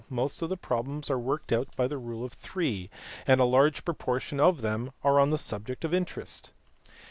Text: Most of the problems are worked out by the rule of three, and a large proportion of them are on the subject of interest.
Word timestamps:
Most 0.09 0.41
of 0.41 0.49
the 0.49 0.57
problems 0.57 1.11
are 1.11 1.19
worked 1.19 1.51
out 1.51 1.75
by 1.75 1.85
the 1.87 1.99
rule 1.99 2.25
of 2.25 2.33
three, 2.33 2.89
and 3.27 3.39
a 3.39 3.45
large 3.45 3.85
proportion 3.85 4.39
of 4.39 4.61
them 4.61 4.91
are 5.03 5.19
on 5.19 5.29
the 5.29 5.37
subject 5.37 5.85
of 5.85 5.93
interest. 5.93 6.49